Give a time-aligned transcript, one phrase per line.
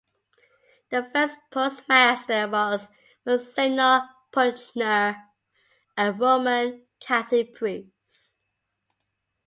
[0.89, 2.87] The first postmaster was
[3.23, 5.25] Monsignor Puchner,
[5.95, 8.37] a Roman Catholic priest.